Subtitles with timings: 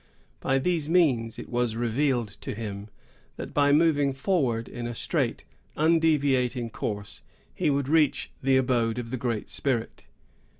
[0.39, 2.87] By these means it was revealed to him,
[3.35, 5.43] that, by moving forward in a straight,
[5.77, 7.21] undeviating course,
[7.53, 10.05] he would reach the abode of the Great Spirit.